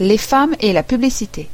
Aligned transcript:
Les 0.00 0.16
femmes 0.16 0.56
et 0.60 0.72
la 0.72 0.82
publicité. 0.82 1.50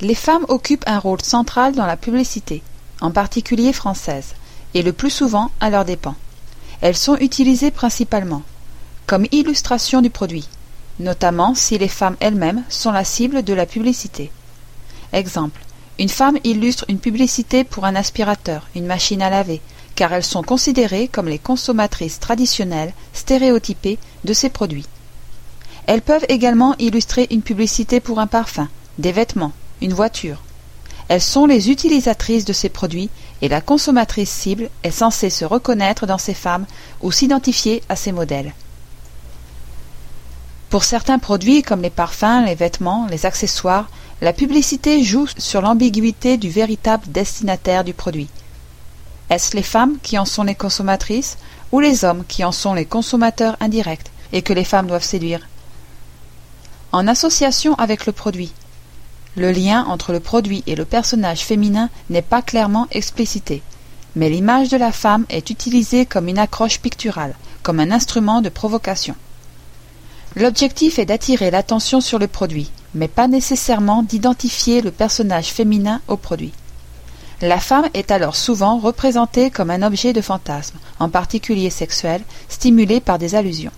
Les 0.00 0.16
femmes 0.16 0.44
occupent 0.48 0.82
un 0.88 0.98
rôle 0.98 1.22
central 1.22 1.72
dans 1.72 1.86
la 1.86 1.96
publicité, 1.96 2.60
en 3.00 3.12
particulier 3.12 3.72
française, 3.72 4.34
et 4.74 4.82
le 4.82 4.92
plus 4.92 5.10
souvent 5.10 5.52
à 5.60 5.70
leurs 5.70 5.84
dépens. 5.84 6.16
Elles 6.80 6.96
sont 6.96 7.16
utilisées 7.18 7.70
principalement 7.70 8.42
comme 9.06 9.26
illustration 9.30 10.02
du 10.02 10.10
produit, 10.10 10.48
notamment 10.98 11.54
si 11.54 11.78
les 11.78 11.88
femmes 11.88 12.16
elles-mêmes 12.18 12.64
sont 12.68 12.90
la 12.90 13.04
cible 13.04 13.44
de 13.44 13.54
la 13.54 13.66
publicité. 13.66 14.32
Exemple. 15.12 15.60
Une 16.00 16.08
femme 16.08 16.38
illustre 16.42 16.84
une 16.88 16.98
publicité 16.98 17.62
pour 17.62 17.84
un 17.84 17.94
aspirateur, 17.94 18.66
une 18.74 18.86
machine 18.86 19.22
à 19.22 19.30
laver, 19.30 19.60
car 19.94 20.12
elles 20.12 20.24
sont 20.24 20.42
considérées 20.42 21.06
comme 21.06 21.28
les 21.28 21.38
consommatrices 21.38 22.18
traditionnelles, 22.18 22.92
stéréotypées 23.12 24.00
de 24.24 24.32
ces 24.32 24.48
produits. 24.48 24.86
Elles 25.86 26.02
peuvent 26.02 26.24
également 26.28 26.74
illustrer 26.78 27.26
une 27.30 27.42
publicité 27.42 28.00
pour 28.00 28.18
un 28.18 28.26
parfum, 28.26 28.68
des 28.98 29.12
vêtements, 29.12 29.52
une 29.82 29.92
voiture. 29.92 30.42
Elles 31.08 31.20
sont 31.20 31.46
les 31.46 31.70
utilisatrices 31.70 32.46
de 32.46 32.54
ces 32.54 32.70
produits 32.70 33.10
et 33.42 33.48
la 33.48 33.60
consommatrice 33.60 34.30
cible 34.30 34.70
est 34.82 34.90
censée 34.90 35.28
se 35.28 35.44
reconnaître 35.44 36.06
dans 36.06 36.18
ces 36.18 36.32
femmes 36.32 36.66
ou 37.02 37.12
s'identifier 37.12 37.82
à 37.90 37.96
ces 37.96 38.12
modèles. 38.12 38.54
Pour 40.70 40.84
certains 40.84 41.18
produits 41.18 41.62
comme 41.62 41.82
les 41.82 41.90
parfums, 41.90 42.46
les 42.46 42.54
vêtements, 42.54 43.06
les 43.10 43.26
accessoires, 43.26 43.90
la 44.22 44.32
publicité 44.32 45.02
joue 45.02 45.26
sur 45.36 45.60
l'ambiguïté 45.60 46.38
du 46.38 46.48
véritable 46.48 47.04
destinataire 47.12 47.84
du 47.84 47.92
produit. 47.92 48.28
Est-ce 49.28 49.54
les 49.54 49.62
femmes 49.62 49.98
qui 50.02 50.18
en 50.18 50.24
sont 50.24 50.42
les 50.42 50.54
consommatrices 50.54 51.36
ou 51.72 51.80
les 51.80 52.04
hommes 52.04 52.24
qui 52.26 52.44
en 52.44 52.52
sont 52.52 52.72
les 52.72 52.86
consommateurs 52.86 53.56
indirects 53.60 54.10
et 54.32 54.42
que 54.42 54.52
les 54.52 54.64
femmes 54.64 54.86
doivent 54.86 55.04
séduire? 55.04 55.40
En 56.94 57.08
association 57.08 57.74
avec 57.74 58.06
le 58.06 58.12
produit. 58.12 58.52
Le 59.36 59.50
lien 59.50 59.84
entre 59.88 60.12
le 60.12 60.20
produit 60.20 60.62
et 60.68 60.76
le 60.76 60.84
personnage 60.84 61.40
féminin 61.40 61.90
n'est 62.08 62.22
pas 62.22 62.40
clairement 62.40 62.86
explicité, 62.92 63.62
mais 64.14 64.30
l'image 64.30 64.68
de 64.68 64.76
la 64.76 64.92
femme 64.92 65.26
est 65.28 65.50
utilisée 65.50 66.06
comme 66.06 66.28
une 66.28 66.38
accroche 66.38 66.78
picturale, 66.78 67.34
comme 67.64 67.80
un 67.80 67.90
instrument 67.90 68.42
de 68.42 68.48
provocation. 68.48 69.16
L'objectif 70.36 71.00
est 71.00 71.06
d'attirer 71.06 71.50
l'attention 71.50 72.00
sur 72.00 72.20
le 72.20 72.28
produit, 72.28 72.70
mais 72.94 73.08
pas 73.08 73.26
nécessairement 73.26 74.04
d'identifier 74.04 74.80
le 74.80 74.92
personnage 74.92 75.48
féminin 75.48 76.00
au 76.06 76.16
produit. 76.16 76.52
La 77.42 77.58
femme 77.58 77.88
est 77.94 78.12
alors 78.12 78.36
souvent 78.36 78.78
représentée 78.78 79.50
comme 79.50 79.70
un 79.70 79.82
objet 79.82 80.12
de 80.12 80.20
fantasme, 80.20 80.78
en 81.00 81.08
particulier 81.08 81.70
sexuel, 81.70 82.22
stimulé 82.48 83.00
par 83.00 83.18
des 83.18 83.34
allusions. 83.34 83.72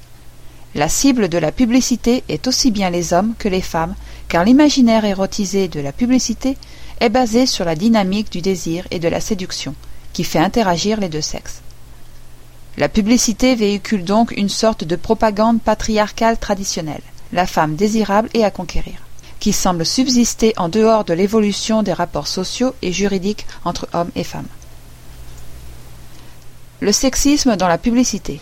La 0.77 0.91
cible 0.91 1.31
de 1.31 1.39
la 1.39 1.53
publicité 1.53 2.23
est 2.29 2.47
aussi 2.47 2.71
bien 2.71 2.91
les 2.91 3.15
hommes 3.15 3.33
que 3.39 3.49
les 3.49 3.63
femmes, 3.63 3.95
car 4.29 4.45
l'imaginaire 4.45 5.07
érotisé 5.07 5.69
de 5.69 5.81
la 5.81 5.91
publicité 5.91 6.59
est 7.01 7.09
basé 7.09 7.47
sur 7.47 7.65
la 7.65 7.75
dynamique 7.75 8.31
du 8.31 8.43
désir 8.43 8.87
et 8.91 8.99
de 8.99 9.09
la 9.09 9.23
séduction, 9.23 9.75
qui 10.13 10.23
fait 10.23 10.39
interagir 10.39 11.01
les 11.01 11.09
deux 11.09 11.23
sexes. 11.23 11.63
La 12.77 12.91
publicité 12.91 13.55
véhicule 13.55 14.05
donc 14.05 14.33
une 14.33 14.51
sorte 14.51 14.85
de 14.85 14.97
propagande 14.97 15.63
patriarcale 15.63 16.37
traditionnelle, 16.37 17.01
la 17.33 17.47
femme 17.47 17.75
désirable 17.75 18.29
et 18.35 18.45
à 18.45 18.51
conquérir, 18.51 18.99
qui 19.41 19.55
semble 19.55 19.87
subsister 19.87 20.53
en 20.59 20.69
dehors 20.69 21.05
de 21.05 21.15
l'évolution 21.15 21.83
des 21.83 21.95
rapports 21.95 22.29
sociaux 22.29 22.75
et 22.83 22.93
juridiques 22.93 23.47
entre 23.65 23.89
hommes 23.95 24.13
et 24.15 24.25
femmes. 24.25 24.53
Le 26.81 26.93
sexisme 26.93 27.57
dans 27.57 27.69
la 27.69 27.79
publicité. 27.79 28.41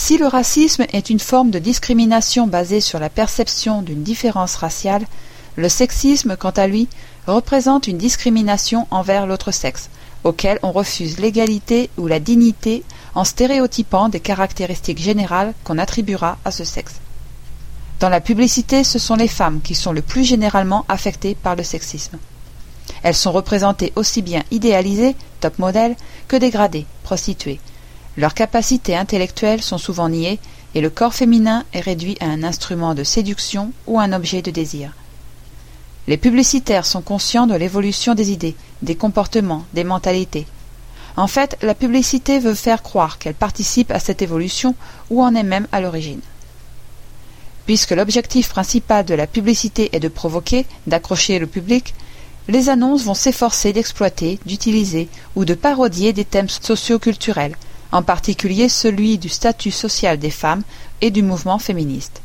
Si 0.00 0.16
le 0.16 0.28
racisme 0.28 0.86
est 0.92 1.10
une 1.10 1.18
forme 1.18 1.50
de 1.50 1.58
discrimination 1.58 2.46
basée 2.46 2.80
sur 2.80 3.00
la 3.00 3.10
perception 3.10 3.82
d'une 3.82 4.04
différence 4.04 4.54
raciale, 4.54 5.04
le 5.56 5.68
sexisme, 5.68 6.36
quant 6.36 6.52
à 6.52 6.68
lui, 6.68 6.88
représente 7.26 7.88
une 7.88 7.98
discrimination 7.98 8.86
envers 8.92 9.26
l'autre 9.26 9.50
sexe, 9.50 9.90
auquel 10.22 10.60
on 10.62 10.70
refuse 10.70 11.18
l'égalité 11.18 11.90
ou 11.98 12.06
la 12.06 12.20
dignité 12.20 12.84
en 13.16 13.24
stéréotypant 13.24 14.08
des 14.08 14.20
caractéristiques 14.20 15.00
générales 15.00 15.52
qu'on 15.64 15.78
attribuera 15.78 16.38
à 16.44 16.52
ce 16.52 16.62
sexe. 16.62 17.00
Dans 17.98 18.08
la 18.08 18.20
publicité, 18.20 18.84
ce 18.84 19.00
sont 19.00 19.16
les 19.16 19.26
femmes 19.26 19.60
qui 19.60 19.74
sont 19.74 19.92
le 19.92 20.00
plus 20.00 20.22
généralement 20.22 20.84
affectées 20.88 21.34
par 21.34 21.56
le 21.56 21.64
sexisme. 21.64 22.18
Elles 23.02 23.16
sont 23.16 23.32
représentées 23.32 23.92
aussi 23.96 24.22
bien 24.22 24.44
idéalisées, 24.52 25.16
top 25.40 25.58
modèles, 25.58 25.96
que 26.28 26.36
dégradées, 26.36 26.86
prostituées, 27.02 27.58
leurs 28.18 28.34
capacités 28.34 28.96
intellectuelles 28.96 29.62
sont 29.62 29.78
souvent 29.78 30.08
niées 30.08 30.40
et 30.74 30.80
le 30.80 30.90
corps 30.90 31.14
féminin 31.14 31.64
est 31.72 31.80
réduit 31.80 32.16
à 32.20 32.26
un 32.26 32.42
instrument 32.42 32.96
de 32.96 33.04
séduction 33.04 33.70
ou 33.86 34.00
un 34.00 34.12
objet 34.12 34.42
de 34.42 34.50
désir. 34.50 34.92
Les 36.08 36.16
publicitaires 36.16 36.84
sont 36.84 37.00
conscients 37.00 37.46
de 37.46 37.54
l'évolution 37.54 38.16
des 38.16 38.32
idées, 38.32 38.56
des 38.82 38.96
comportements, 38.96 39.64
des 39.72 39.84
mentalités. 39.84 40.48
En 41.16 41.28
fait, 41.28 41.56
la 41.62 41.74
publicité 41.74 42.40
veut 42.40 42.54
faire 42.54 42.82
croire 42.82 43.18
qu'elle 43.18 43.34
participe 43.34 43.92
à 43.92 44.00
cette 44.00 44.20
évolution 44.20 44.74
ou 45.10 45.22
en 45.22 45.36
est 45.36 45.44
même 45.44 45.68
à 45.70 45.80
l'origine. 45.80 46.20
Puisque 47.66 47.92
l'objectif 47.92 48.48
principal 48.48 49.04
de 49.04 49.14
la 49.14 49.28
publicité 49.28 49.90
est 49.92 50.00
de 50.00 50.08
provoquer, 50.08 50.66
d'accrocher 50.88 51.38
le 51.38 51.46
public, 51.46 51.94
les 52.48 52.68
annonces 52.68 53.04
vont 53.04 53.14
s'efforcer 53.14 53.72
d'exploiter, 53.72 54.40
d'utiliser 54.44 55.08
ou 55.36 55.44
de 55.44 55.54
parodier 55.54 56.12
des 56.12 56.24
thèmes 56.24 56.48
socioculturels, 56.48 57.54
en 57.92 58.02
particulier 58.02 58.68
celui 58.68 59.18
du 59.18 59.28
statut 59.28 59.70
social 59.70 60.18
des 60.18 60.30
femmes 60.30 60.62
et 61.00 61.10
du 61.10 61.22
mouvement 61.22 61.58
féministe. 61.58 62.20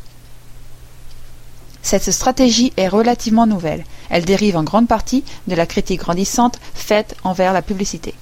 Cette 1.82 2.12
stratégie 2.12 2.72
est 2.78 2.88
relativement 2.88 3.46
nouvelle. 3.46 3.84
Elle 4.10 4.26
dérive 4.26 4.56
en 4.56 4.64
grande 4.64 4.88
partie 4.88 5.24
de 5.48 5.56
la 5.56 5.66
critique 5.66 6.00
grandissante 6.00 6.60
faite 6.74 7.16
envers 7.24 7.54
la 7.54 7.62
publicité. 7.62 8.14